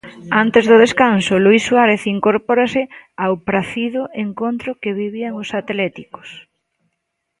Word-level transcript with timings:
Antes 0.43 0.63
do 0.69 0.81
descanso, 0.85 1.33
Luís 1.45 1.63
Suárez 1.67 2.01
incorpórase 2.15 2.81
ao 3.23 3.33
pracido 3.49 4.01
encontro 4.25 4.69
que 4.81 4.97
vivían 5.01 5.33
os 5.43 5.49
atléticos. 5.61 6.29